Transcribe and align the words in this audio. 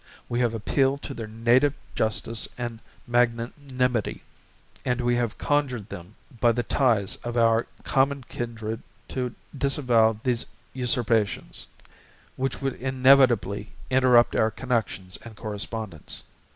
We 0.27 0.39
have 0.39 0.55
appealed 0.55 1.03
to 1.03 1.13
their 1.13 1.27
native 1.27 1.75
justice 1.93 2.47
and 2.57 2.79
magnanimity, 3.05 4.23
and 4.83 4.99
we 4.99 5.13
have 5.17 5.37
conjured 5.37 5.89
them 5.89 6.15
by 6.39 6.53
the 6.53 6.63
ties 6.63 7.17
of 7.17 7.37
our 7.37 7.67
common 7.83 8.23
kindred 8.23 8.81
to 9.09 9.35
disavow 9.55 10.17
these 10.23 10.47
usurpations, 10.73 11.67
which 12.35 12.63
would 12.63 12.81
inevitably 12.81 13.73
interrupt 13.91 14.35
our 14.35 14.49
connections 14.49 15.19
and 15.21 15.35
correspondence. 15.35 16.23